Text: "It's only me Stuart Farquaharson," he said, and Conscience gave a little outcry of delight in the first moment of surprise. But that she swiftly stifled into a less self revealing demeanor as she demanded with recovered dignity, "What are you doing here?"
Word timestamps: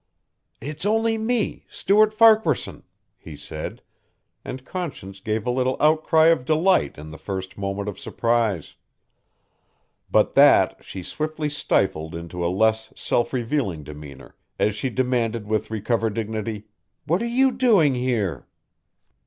"It's 0.59 0.83
only 0.83 1.15
me 1.19 1.67
Stuart 1.69 2.11
Farquaharson," 2.11 2.81
he 3.19 3.35
said, 3.37 3.83
and 4.43 4.65
Conscience 4.65 5.19
gave 5.19 5.45
a 5.45 5.51
little 5.51 5.77
outcry 5.79 6.29
of 6.29 6.43
delight 6.43 6.97
in 6.97 7.09
the 7.11 7.19
first 7.19 7.55
moment 7.55 7.87
of 7.87 7.99
surprise. 7.99 8.73
But 10.09 10.33
that 10.33 10.83
she 10.83 11.03
swiftly 11.03 11.49
stifled 11.49 12.15
into 12.15 12.43
a 12.43 12.49
less 12.49 12.91
self 12.95 13.31
revealing 13.31 13.83
demeanor 13.83 14.35
as 14.57 14.73
she 14.75 14.89
demanded 14.89 15.45
with 15.45 15.69
recovered 15.69 16.15
dignity, 16.15 16.63
"What 17.05 17.21
are 17.21 17.25
you 17.27 17.51
doing 17.51 17.93
here?" 17.93 18.47